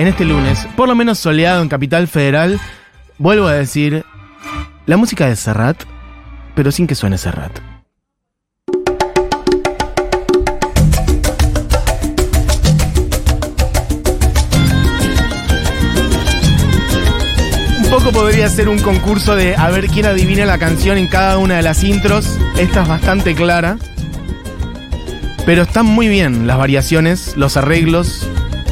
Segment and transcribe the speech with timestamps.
[0.00, 2.58] en este lunes, por lo menos soleado en Capital Federal,
[3.18, 4.02] vuelvo a decir,
[4.86, 5.76] la música de Serrat,
[6.54, 7.52] pero sin que suene Serrat.
[17.76, 21.36] Un poco podría ser un concurso de a ver quién adivina la canción en cada
[21.36, 22.38] una de las intros.
[22.56, 23.76] Esta es bastante clara.
[25.44, 28.26] Pero están muy bien las variaciones, los arreglos,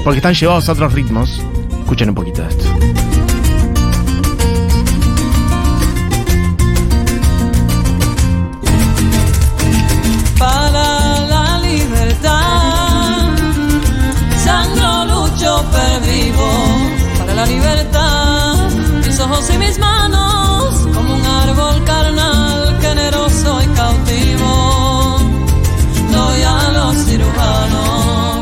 [0.09, 1.43] porque están llevados a otros ritmos.
[1.80, 2.64] Escuchen un poquito de esto.
[10.38, 13.36] Para la libertad,
[14.42, 16.48] sangro, lucho, pervivo.
[17.19, 18.70] Para la libertad,
[19.05, 25.19] mis ojos y mis manos, como un árbol carnal, generoso y cautivo.
[26.11, 27.98] Doy a los cirujanos.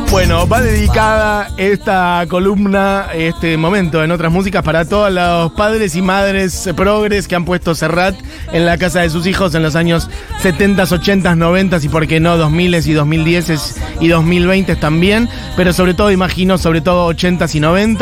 [0.09, 6.01] Bueno, va dedicada esta columna, este momento en otras músicas para todos los padres y
[6.01, 8.15] madres progres que han puesto Serrat
[8.53, 10.09] en la casa de sus hijos en los años
[10.41, 15.93] 70, 80, 90 y por qué no 2000 y 2010 y 2020 también, pero sobre
[15.93, 17.97] todo imagino, sobre todo 80 y 90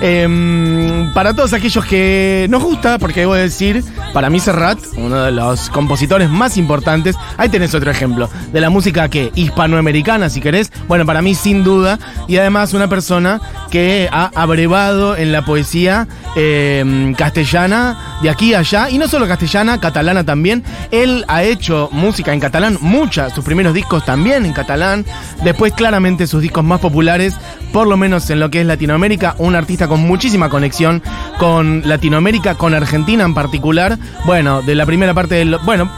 [0.00, 3.82] Em, para todos aquellos que nos gusta, porque debo decir,
[4.12, 8.70] para mí Serrat, uno de los compositores más importantes, ahí tenés otro ejemplo, de la
[8.70, 11.98] música que hispanoamericana, si querés, bueno, para mí sin duda,
[12.28, 18.60] y además una persona que ha abrevado en la poesía em, castellana de aquí a
[18.60, 23.44] allá, y no solo castellana, catalana también, él ha hecho música en catalán, muchas, sus
[23.44, 25.04] primeros discos también en catalán,
[25.44, 27.34] después claramente sus discos más populares,
[27.72, 31.02] por lo menos en lo que es Latinoamérica, un artista con muchísima conexión
[31.38, 33.98] con Latinoamérica, con Argentina en particular.
[34.24, 35.58] Bueno, de la primera parte del.
[35.64, 35.90] Bueno,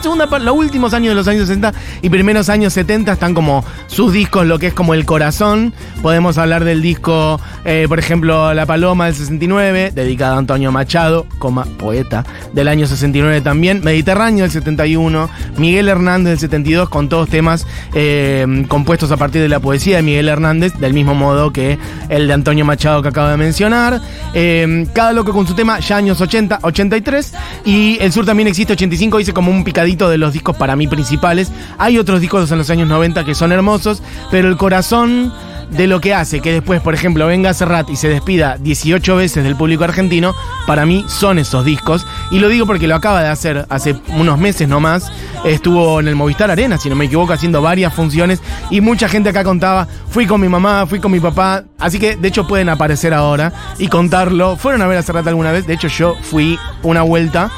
[0.00, 4.12] segunda los últimos años de los años 60 y primeros años 70 están como sus
[4.12, 5.72] discos, lo que es como el corazón.
[6.02, 11.26] Podemos hablar del disco, eh, por ejemplo, La Paloma del 69, dedicado a Antonio Machado,
[11.38, 13.82] coma, poeta, del año 69 también.
[13.84, 19.48] Mediterráneo del 71, Miguel Hernández del 72, con todos temas eh, compuestos a partir de
[19.48, 21.78] la poesía de Miguel Hernández, del mismo modo que
[22.08, 24.00] el de Antonio Machado que acabo de mencionar.
[24.32, 27.32] Eh, cada loco con su tema, ya años 80, 83.
[27.64, 31.50] Y el sur también existe, 85, dice como un de los discos para mí principales.
[31.78, 35.32] Hay otros discos en los años 90 que son hermosos, pero el corazón
[35.70, 39.42] de lo que hace que después, por ejemplo, venga Serrat y se despida 18 veces
[39.42, 40.34] del público argentino,
[40.66, 42.06] para mí son esos discos.
[42.30, 45.10] Y lo digo porque lo acaba de hacer hace unos meses nomás.
[45.44, 48.40] Estuvo en el Movistar Arena, si no me equivoco, haciendo varias funciones.
[48.70, 51.64] Y mucha gente acá contaba, fui con mi mamá, fui con mi papá.
[51.78, 54.56] Así que, de hecho, pueden aparecer ahora y contarlo.
[54.56, 55.66] ¿Fueron a ver a Serrat alguna vez?
[55.66, 57.50] De hecho, yo fui una vuelta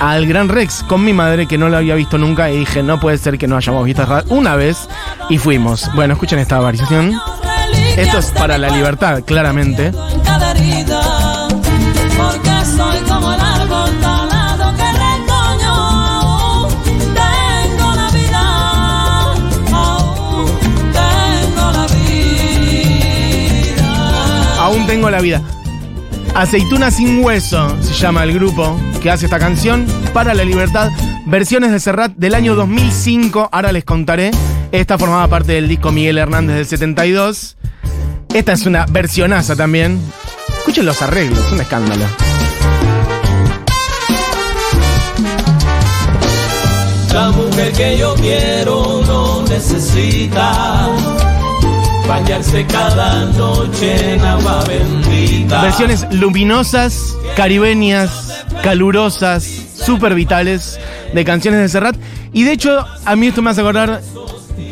[0.00, 3.00] al Gran Rex con mi madre que no lo había visto nunca y dije, no
[3.00, 4.88] puede ser que no hayamos visto una vez
[5.28, 5.90] y fuimos.
[5.94, 7.20] Bueno, escuchen esta variación.
[7.96, 9.92] Esto es para la libertad, claramente.
[24.60, 25.42] Aún tengo la vida.
[26.34, 30.90] Aceituna sin hueso se llama el grupo que hace esta canción para la libertad.
[31.24, 33.48] Versiones de Serrat del año 2005.
[33.50, 34.32] Ahora les contaré.
[34.70, 37.56] Esta formaba parte del disco Miguel Hernández del 72.
[38.34, 39.98] Esta es una versionaza también.
[40.58, 42.04] Escuchen los arreglos, es un escándalo.
[47.14, 50.86] La mujer que yo quiero no necesita
[52.06, 55.62] bañarse cada noche en agua bendita.
[55.62, 58.27] Versiones luminosas, caribeñas,
[58.62, 60.78] calurosas, súper vitales
[61.12, 61.96] de canciones de Serrat.
[62.32, 64.00] Y de hecho, a mí esto me hace acordar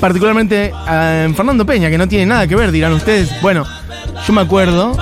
[0.01, 3.31] particularmente a Fernando Peña, que no tiene nada que ver, dirán ustedes.
[3.41, 3.65] Bueno,
[4.27, 4.93] yo me acuerdo,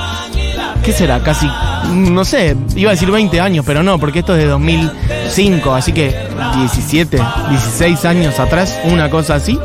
[0.82, 1.20] ¿qué será?
[1.20, 1.48] Casi,
[1.92, 5.92] no sé, iba a decir 20 años, pero no, porque esto es de 2005, así
[5.92, 6.14] que
[6.56, 7.20] 17,
[7.50, 9.58] 16 años atrás, una cosa así.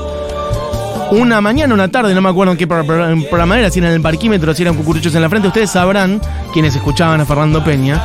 [1.11, 4.01] Una mañana, una tarde, no me acuerdo en qué programa era, si era en el
[4.01, 5.47] parquímetro, si eran cucuruchos en la frente.
[5.47, 6.21] Ustedes sabrán,
[6.53, 7.99] quienes escuchaban a Fernando Peña,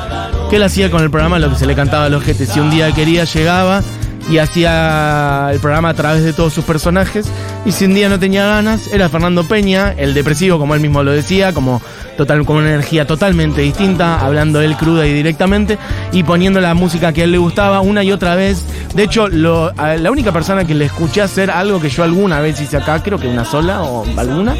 [0.56, 2.48] él hacía con el programa lo que se le cantaba a los jetes.
[2.48, 3.82] Si un día quería, llegaba
[4.30, 7.26] y hacía el programa a través de todos sus personajes.
[7.66, 11.02] Y si un día no tenía ganas, era Fernando Peña, el depresivo, como él mismo
[11.02, 11.80] lo decía, como
[12.16, 15.78] total, con una energía totalmente distinta, hablando él cruda y directamente,
[16.12, 18.64] y poniendo la música que a él le gustaba una y otra vez.
[18.94, 22.76] De hecho, la única persona que le escuché hacer algo que yo alguna vez hice
[22.76, 24.54] acá, creo que una sola o alguna,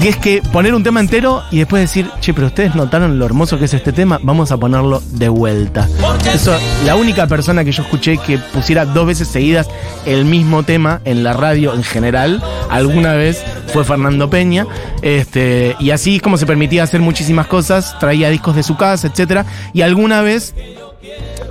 [0.00, 3.26] Y es que poner un tema entero y después decir, che, pero ustedes notaron lo
[3.26, 5.88] hermoso que es este tema, vamos a ponerlo de vuelta.
[6.32, 9.68] Eso, la única persona que yo escuché que pusiera dos veces seguidas
[10.06, 12.40] el mismo tema en la radio en general,
[12.70, 13.42] alguna vez
[13.72, 14.66] fue Fernando Peña.
[15.02, 19.08] Este, y así es como se permitía hacer muchísimas cosas, traía discos de su casa,
[19.08, 19.46] etcétera.
[19.72, 20.54] Y alguna vez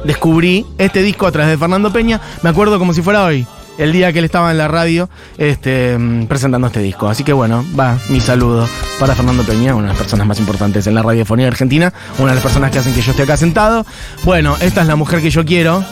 [0.05, 3.45] descubrí este disco a través de Fernando Peña, me acuerdo como si fuera hoy.
[3.77, 7.07] El día que él estaba en la radio este, mm, presentando este disco.
[7.07, 8.67] Así que bueno, va mi saludo
[8.99, 12.35] para Fernando Peña, una de las personas más importantes en la radiofonía argentina, una de
[12.35, 13.85] las personas que hacen que yo esté acá sentado.
[14.23, 15.83] Bueno, esta es la mujer que yo quiero.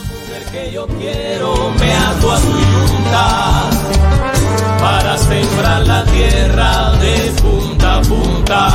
[0.51, 3.69] que yo quiero me ato a su yunta
[4.79, 8.69] para sembrar la tierra de punta a punta.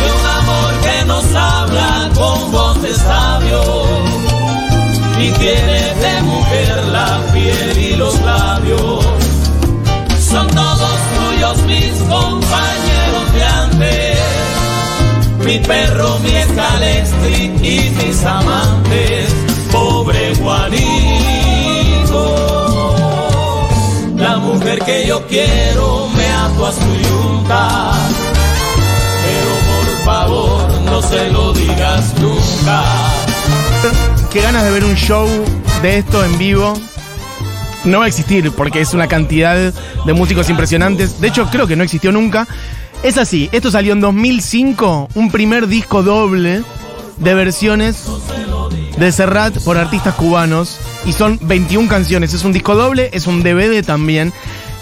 [0.00, 3.85] De un amor que nos habla con voz de sabio
[5.18, 9.04] y tiene de mujer la piel y los labios.
[10.18, 14.18] Son todos tuyos mis compañeros de antes,
[15.44, 19.34] mi perro, mi escalestri y mis amantes
[19.72, 20.86] pobre Juanito.
[24.16, 27.92] La mujer que yo quiero me ato a su yunta.
[29.24, 33.15] Pero por favor no se lo digas nunca.
[34.36, 35.26] Qué ganas de ver un show
[35.80, 36.74] de esto en vivo.
[37.86, 41.22] No va a existir porque es una cantidad de músicos impresionantes.
[41.22, 42.46] De hecho, creo que no existió nunca.
[43.02, 46.62] Es así, esto salió en 2005, un primer disco doble
[47.16, 48.04] de versiones
[48.98, 50.80] de Serrat por artistas cubanos.
[51.06, 52.34] Y son 21 canciones.
[52.34, 54.34] Es un disco doble, es un DVD también.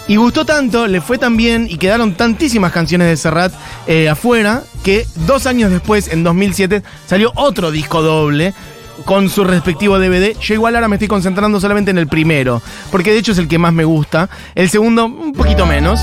[0.09, 3.53] Y gustó tanto, le fue tan bien y quedaron tantísimas canciones de Serrat
[3.87, 8.53] eh, afuera que dos años después, en 2007, salió otro disco doble
[9.03, 10.37] con su respectivo DVD.
[10.39, 12.61] Yo igual ahora me estoy concentrando solamente en el primero,
[12.91, 14.29] porque de hecho es el que más me gusta.
[14.55, 15.99] El segundo, un poquito menos,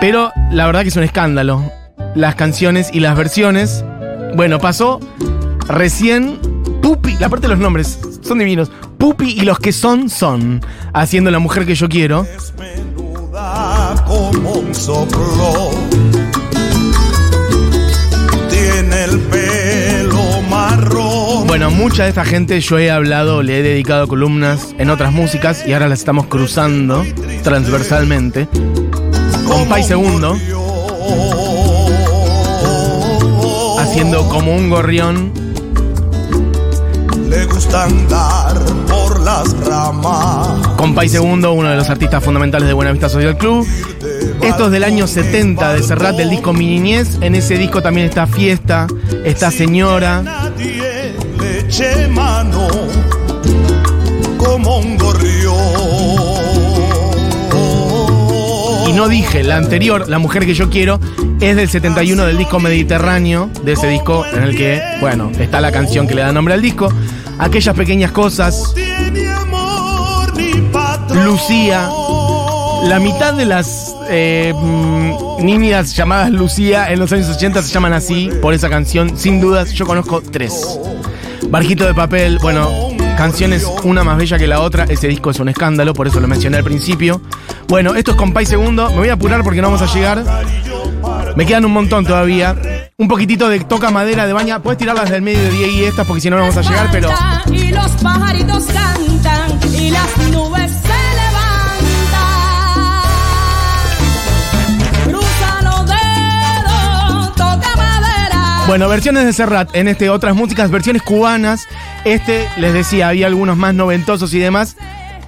[0.00, 1.70] pero la verdad que es un escándalo.
[2.14, 3.84] Las canciones y las versiones.
[4.34, 5.00] Bueno, pasó
[5.68, 6.38] recién
[6.82, 8.70] Pupi, la parte de los nombres son divinos.
[8.98, 10.60] Pupi y los que son, son.
[10.92, 12.26] Haciendo la mujer que yo quiero.
[14.06, 15.70] Como un soplo.
[18.50, 19.41] Tiene el.
[21.52, 25.64] Bueno, mucha de esta gente yo he hablado, le he dedicado columnas en otras músicas
[25.66, 27.04] y ahora las estamos cruzando
[27.42, 28.48] transversalmente.
[29.46, 30.34] Con Pai Segundo,
[33.78, 35.30] haciendo como un gorrión.
[37.28, 38.58] Le gusta andar
[38.88, 40.66] por las ramas.
[40.78, 43.68] Con Pai Segundo, uno de los artistas fundamentales de Buenavista Social Club.
[44.40, 47.18] Esto es del año 70 de Serrat, del disco Mi Niñez.
[47.20, 48.86] En ese disco también está Fiesta,
[49.22, 50.50] está Señora.
[54.36, 55.56] Como un gorrión.
[58.86, 61.00] Y no dije, la anterior, La Mujer que yo quiero,
[61.40, 65.72] es del 71 del disco Mediterráneo, de ese disco en el que, bueno, está la
[65.72, 66.92] canción que le da nombre al disco.
[67.38, 68.74] Aquellas pequeñas cosas.
[71.24, 71.88] Lucía.
[72.84, 77.94] La mitad de las eh, mm, niñas llamadas Lucía en los años 80 se llaman
[77.94, 79.16] así por esa canción.
[79.16, 80.78] Sin dudas, yo conozco tres.
[81.52, 82.66] Barjito de papel, bueno,
[83.14, 84.84] canciones una más bella que la otra.
[84.84, 87.20] Ese disco es un escándalo, por eso lo mencioné al principio.
[87.68, 88.88] Bueno, esto es Compay Segundo.
[88.88, 90.24] Me voy a apurar porque no vamos a llegar.
[91.36, 92.56] Me quedan un montón todavía.
[92.96, 94.62] Un poquitito de toca madera de baña.
[94.62, 96.88] Puedes tirarlas del medio de 10 y estas porque si no, no vamos a llegar,
[96.90, 97.10] pero.
[97.52, 100.72] Y los pajaritos cantan y las nubes
[108.72, 111.66] Bueno, versiones de Serrat en este, otras músicas, versiones cubanas.
[112.06, 114.78] Este, les decía, había algunos más noventosos y demás.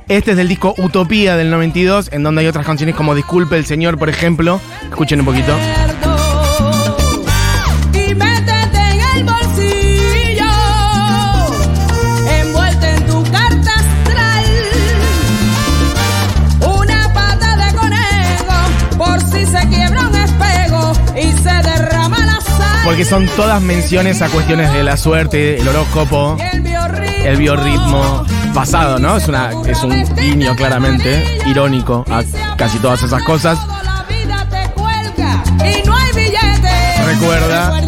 [0.09, 3.67] Este es del disco Utopía del 92, en donde hay otras canciones como Disculpe el
[3.67, 4.63] Señor, por ejemplo.
[4.89, 5.55] Escuchen un poquito.
[22.95, 26.37] Porque son todas menciones a cuestiones de la suerte, el horóscopo,
[27.25, 28.25] el biorritmo,
[28.55, 29.17] pasado, ¿no?
[29.17, 32.23] Es, una, es un guiño claramente irónico a
[32.57, 33.59] casi todas esas cosas.
[37.05, 37.83] Recuerda.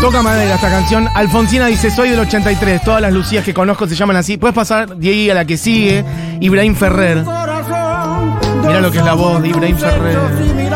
[0.00, 1.08] Toca madera esta canción.
[1.14, 2.82] Alfonsina dice, soy del 83.
[2.82, 4.36] Todas las Lucías que conozco se llaman así.
[4.36, 6.04] Puedes pasar, Diego, a la que sigue.
[6.40, 7.18] Ibrahim Ferrer.
[7.18, 10.67] Mira lo que es la voz de Ibrahim Ferrer.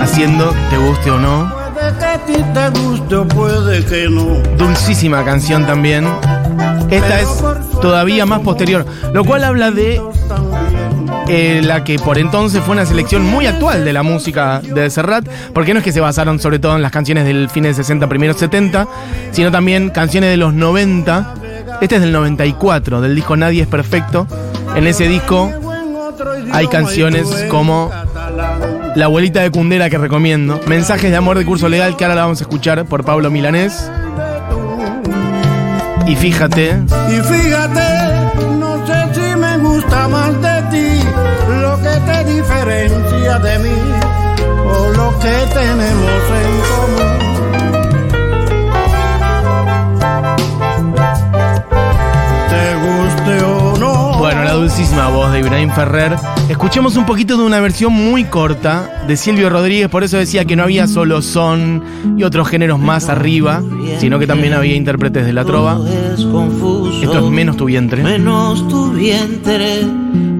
[0.00, 1.52] Haciendo, te guste o no.
[1.72, 4.36] Puede que a ti te guste o puede que no.
[4.56, 6.06] Dulcísima canción también.
[6.90, 7.28] Esta es
[7.80, 10.00] todavía más posterior, lo cual habla de
[11.28, 15.26] eh, la que por entonces fue una selección muy actual de la música de Serrat,
[15.54, 18.08] porque no es que se basaron sobre todo en las canciones del fin de 60,
[18.08, 18.88] primeros 70,
[19.30, 21.34] sino también canciones de los 90.
[21.80, 24.26] Este es del 94, del disco Nadie es Perfecto.
[24.74, 25.52] En ese disco
[26.52, 27.90] hay canciones como
[28.96, 32.22] La abuelita de Cundera que recomiendo, Mensajes de amor de curso legal que ahora la
[32.22, 33.90] vamos a escuchar por Pablo Milanés.
[36.06, 36.76] Y fíjate,
[37.08, 41.04] Y fíjate, no sé si me gusta más de ti
[41.60, 43.78] lo que te diferencia de mí
[44.66, 46.69] o lo que tenemos en
[54.70, 56.14] dulcísima voz de Ibrahim Ferrer.
[56.48, 60.54] Escuchemos un poquito de una versión muy corta de Silvio Rodríguez, por eso decía que
[60.54, 61.82] no había solo son
[62.16, 63.64] y otros géneros más arriba,
[63.98, 65.76] sino que también había intérpretes de la trova.
[67.02, 68.04] Esto es menos tu vientre.
[68.04, 69.88] Menos tu vientre,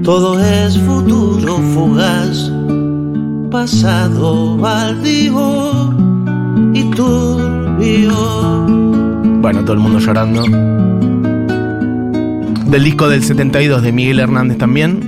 [0.04, 2.52] todo es futuro fugaz,
[3.50, 5.92] pasado baldío
[6.72, 8.12] y turbio.
[9.40, 11.09] Bueno, todo el mundo llorando.
[12.70, 15.00] Del disco del 72 de Miguel Hernández también.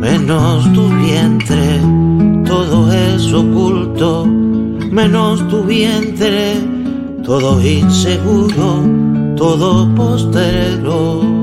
[0.00, 1.80] Menos tu vientre,
[2.44, 6.54] todo es oculto, menos tu vientre,
[7.24, 8.84] todo inseguro,
[9.36, 11.35] todo postrero.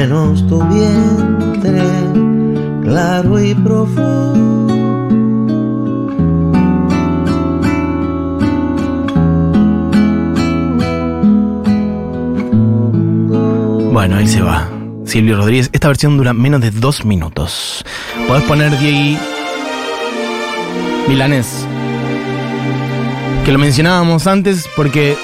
[0.00, 1.82] Menos tu vientre,
[2.82, 4.74] claro y profundo.
[13.92, 14.70] Bueno, ahí se va.
[15.04, 15.68] Silvio Rodríguez.
[15.74, 17.84] Esta versión dura menos de dos minutos.
[18.26, 19.20] Podés poner Diego
[21.08, 21.66] Milanés.
[23.44, 25.14] Que lo mencionábamos antes porque,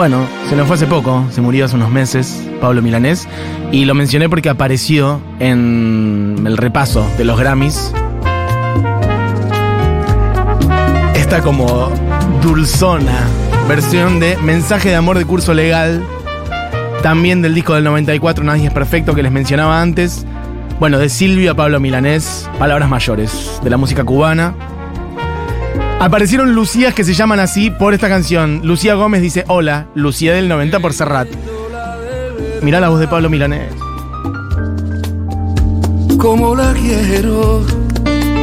[0.00, 3.28] bueno, se nos fue hace poco, se murió hace unos meses, Pablo Milanés.
[3.70, 7.92] Y lo mencioné porque apareció en el repaso de los Grammys.
[11.14, 11.92] Esta como
[12.40, 13.26] dulzona
[13.68, 16.02] versión de Mensaje de Amor de Curso Legal
[17.02, 20.24] también del disco del 94, Nadie es Perfecto, que les mencionaba antes.
[20.78, 24.54] Bueno, de Silvio Pablo Milanés, Palabras Mayores, de la música cubana.
[26.00, 28.62] Aparecieron Lucías que se llaman así por esta canción.
[28.64, 31.28] Lucía Gómez dice, hola, Lucía del 90 por Serrat.
[32.62, 33.70] Mirá la voz de Pablo Milanés.
[36.16, 37.66] como la quiero.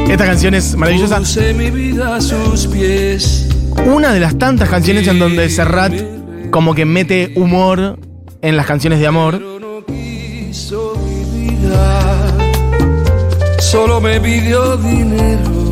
[0.08, 1.18] Esta canción es maravillosa.
[1.18, 3.50] Puse mi vida a sus pies.
[3.88, 5.94] Una de las tantas canciones en donde Serrat
[6.52, 7.98] como que mete humor
[8.44, 9.42] en las canciones de amor.
[9.42, 12.38] No quiso mi vida.
[13.58, 14.78] Solo me pidió.
[14.78, 15.67] Dinero.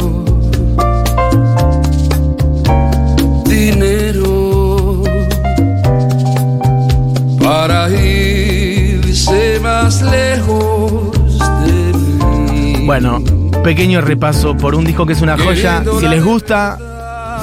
[12.85, 13.23] Bueno,
[13.63, 15.83] pequeño repaso por un disco que es una joya.
[15.99, 16.77] Si les gusta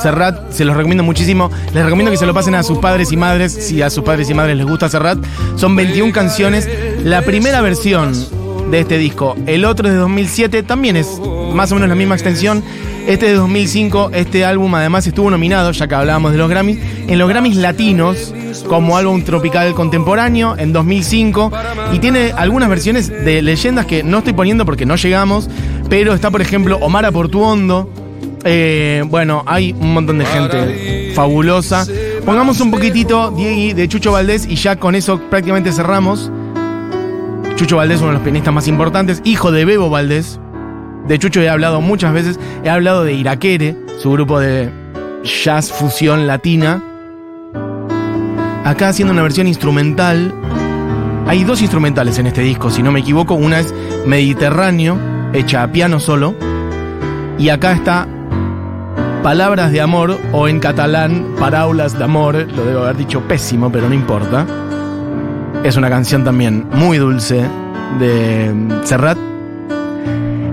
[0.01, 1.51] Serrat, se los recomiendo muchísimo.
[1.75, 4.31] Les recomiendo que se lo pasen a sus padres y madres, si a sus padres
[4.31, 5.19] y madres les gusta Serrat.
[5.57, 6.69] Son 21 canciones.
[7.03, 8.13] La primera versión
[8.71, 11.21] de este disco, el otro es de 2007, también es
[11.53, 12.63] más o menos la misma extensión.
[13.09, 16.79] Este es de 2005, este álbum además estuvo nominado, ya que hablábamos de los Grammys,
[17.09, 18.33] en los Grammys latinos
[18.69, 21.53] como álbum tropical contemporáneo en 2005
[21.93, 25.49] y tiene algunas versiones de leyendas que no estoy poniendo porque no llegamos,
[25.89, 27.89] pero está por ejemplo Omar Portuondo,
[28.45, 31.87] eh, bueno, hay un montón de gente fabulosa.
[32.25, 36.31] Pongamos un poquitito, Diegui, de Chucho Valdés y ya con eso prácticamente cerramos.
[37.57, 40.41] Chucho Valdés, uno de los pianistas más importantes, hijo de Bebo Valdés.
[41.07, 42.39] De Chucho he hablado muchas veces.
[42.65, 44.71] He hablado de Iraquere, su grupo de
[45.23, 46.83] jazz fusión latina.
[48.65, 50.33] Acá haciendo una versión instrumental.
[51.27, 53.35] Hay dos instrumentales en este disco, si no me equivoco.
[53.35, 53.75] Una es
[54.07, 54.99] Mediterráneo,
[55.33, 56.35] hecha a piano solo.
[57.39, 58.07] Y acá está
[59.23, 62.35] Palabras de Amor, o en catalán, Paraulas de Amor.
[62.57, 64.47] Lo debo haber dicho pésimo, pero no importa.
[65.65, 67.45] Es una canción también muy dulce
[67.99, 68.53] de
[68.85, 69.19] Serrat.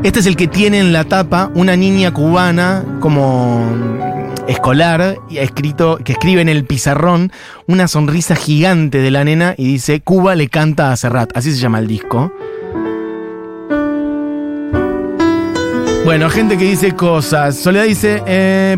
[0.02, 3.66] Este es el que tiene en la tapa una niña cubana como
[4.50, 7.32] escolar y ha escrito, que escribe en el pizarrón
[7.68, 11.60] una sonrisa gigante de la nena y dice, Cuba le canta a Serrat, así se
[11.60, 12.32] llama el disco.
[16.06, 17.56] Bueno, gente que dice cosas.
[17.56, 18.78] Soledad dice, eh,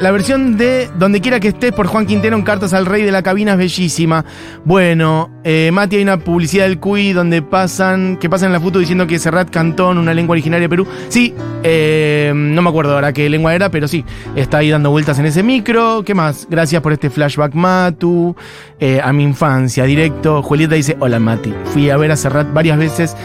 [0.00, 3.12] la versión de Donde quiera que estés por Juan Quintero en Cartas al Rey de
[3.12, 4.24] la Cabina es bellísima.
[4.64, 8.78] Bueno, eh, Mati, hay una publicidad del CUI donde pasan, que pasan en la foto
[8.80, 10.86] diciendo que Serrat cantó en una lengua originaria de Perú.
[11.08, 15.18] Sí, eh, no me acuerdo ahora qué lengua era, pero sí, está ahí dando vueltas
[15.18, 16.02] en ese micro.
[16.02, 16.48] ¿Qué más?
[16.50, 18.34] Gracias por este flashback, Matu.
[18.80, 20.42] Eh, a mi infancia, directo.
[20.42, 23.16] Julieta dice, hola Mati, fui a ver a Serrat varias veces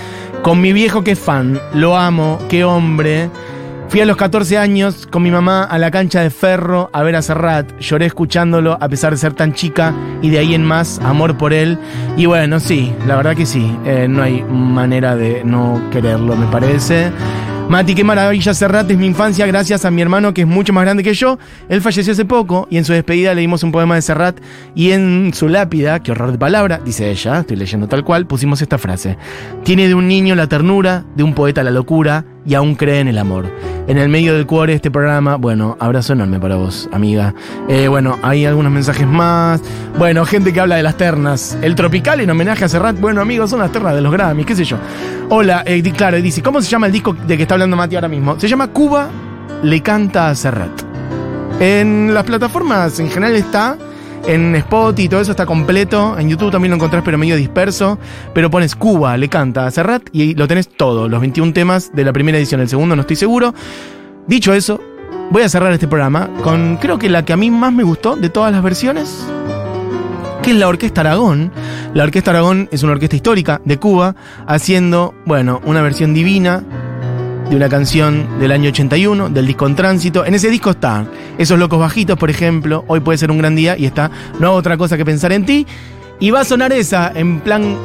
[0.44, 3.30] con mi viejo que fan, lo amo, qué hombre.
[3.88, 7.16] Fui a los 14 años con mi mamá a la cancha de ferro a ver
[7.16, 7.80] a Serrat.
[7.80, 11.54] Lloré escuchándolo a pesar de ser tan chica y de ahí en más amor por
[11.54, 11.80] él.
[12.18, 13.74] Y bueno, sí, la verdad que sí.
[13.86, 17.10] eh, no hay manera de no quererlo, me parece.
[17.70, 20.84] Mati, qué maravilla Serrat es mi infancia gracias a mi hermano que es mucho más
[20.84, 21.40] grande que yo.
[21.70, 24.40] Él falleció hace poco y en su despedida leímos un poema de Serrat
[24.76, 28.62] y en su lápida, qué horror de palabra, dice ella, estoy leyendo tal cual, pusimos
[28.62, 29.18] esta frase.
[29.64, 33.08] Tiene de un niño la ternura, de un poeta la locura y aún cree en
[33.08, 33.46] el amor.
[33.88, 37.34] En el medio del cuore este programa, bueno, abrazo enorme para vos, amiga.
[37.68, 39.62] Eh, bueno, hay algunos mensajes más.
[39.98, 41.58] Bueno, gente que habla de las ternas.
[41.62, 43.00] El tropical en homenaje a Serrat.
[43.00, 44.78] Bueno, amigos, son las ternas de los Grammys, qué sé yo.
[45.30, 48.08] Hola, eh, claro, dice, ¿cómo se llama el disco de que está hablando Mati ahora
[48.08, 48.40] mismo?
[48.40, 49.10] Se llama Cuba
[49.64, 50.72] le canta a Serrat.
[51.60, 53.78] En las plataformas en general está.
[54.26, 56.18] En Spotify y todo eso está completo.
[56.18, 58.00] En YouTube también lo encontrás, pero medio disperso.
[58.34, 61.10] Pero pones Cuba, le canta a y lo tenés todo.
[61.10, 62.62] Los 21 temas de la primera edición.
[62.62, 63.54] El segundo no estoy seguro.
[64.28, 64.80] Dicho eso,
[65.30, 68.16] voy a cerrar este programa con creo que la que a mí más me gustó
[68.16, 69.26] de todas las versiones.
[70.42, 71.52] Que es la Orquesta Aragón.
[71.94, 74.16] La Orquesta Aragón es una orquesta histórica de Cuba,
[74.48, 76.64] haciendo, bueno, una versión divina
[77.50, 80.26] de una canción del año 81, del disco En Tránsito.
[80.26, 81.06] En ese disco está
[81.38, 84.10] Esos Locos Bajitos, por ejemplo, Hoy puede ser un gran día, y está
[84.40, 85.68] No hago otra cosa que pensar en ti.
[86.20, 87.76] Y va a sonar esa en plan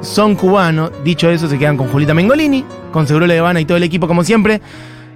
[0.00, 0.90] son cubano.
[1.02, 4.22] Dicho eso, se quedan con Julita Mengolini, con Seguro de y todo el equipo, como
[4.24, 4.60] siempre.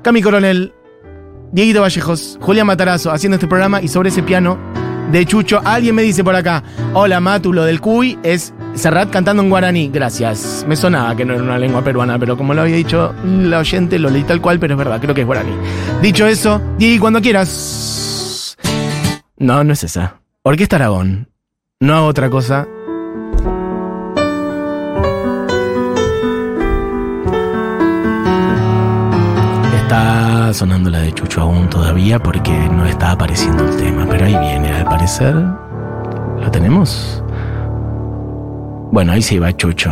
[0.02, 0.73] Cami Coronel,
[1.52, 4.59] Dieguito Vallejos, Julián Matarazo haciendo este programa y sobre ese piano
[5.11, 5.61] de Chucho.
[5.64, 6.62] Alguien me dice por acá,
[6.95, 9.88] hola Matu, lo del cuy es Serrat cantando en guaraní.
[9.88, 10.64] Gracias.
[10.68, 13.99] Me sonaba que no era una lengua peruana, pero como lo había dicho la oyente,
[13.99, 15.52] lo leí tal cual, pero es verdad, creo que es guaraní.
[16.00, 18.56] Dicho eso, Diego, cuando quieras.
[19.36, 20.21] No, no es esa.
[20.43, 21.28] Orquesta Aragón.
[21.80, 22.67] No hago otra cosa.
[29.82, 34.36] Está sonando la de Chucho aún todavía porque no está apareciendo el tema, pero ahí
[34.38, 35.34] viene, al parecer.
[35.34, 37.23] ¿Lo tenemos?
[38.90, 39.90] Bueno, ahí se va Chucho.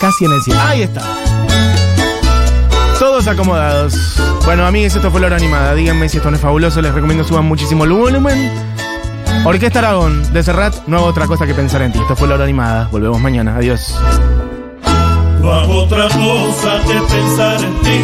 [0.00, 0.60] Casi en el cielo.
[0.60, 1.02] Ahí está.
[2.98, 4.20] Todos acomodados.
[4.44, 5.74] Bueno, amigos, esto fue la hora animada.
[5.74, 6.80] Díganme si esto no es fabuloso.
[6.80, 8.50] Les recomiendo suban muchísimo el volumen.
[9.44, 10.74] Orquesta Aragón de Serrat.
[10.86, 11.98] No hago otra cosa que pensar en ti.
[11.98, 12.88] Esto fue la hora animada.
[12.90, 13.56] Volvemos mañana.
[13.56, 13.98] Adiós.
[15.40, 18.00] No hago otra cosa que pensar en ti,